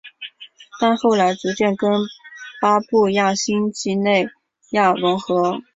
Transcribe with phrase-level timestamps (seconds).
[0.79, 1.91] 但后来逐渐跟
[2.59, 4.27] 巴布亚新几内
[4.71, 5.61] 亚融合。